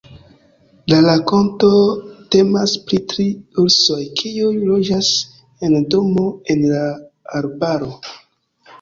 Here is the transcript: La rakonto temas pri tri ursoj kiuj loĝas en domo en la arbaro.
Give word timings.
La 0.93 1.01
rakonto 1.07 1.69
temas 2.37 2.73
pri 2.87 3.01
tri 3.13 3.27
ursoj 3.67 4.01
kiuj 4.23 4.57
loĝas 4.73 5.13
en 5.71 5.81
domo 5.95 6.29
en 6.57 6.69
la 6.75 6.85
arbaro. 7.45 7.97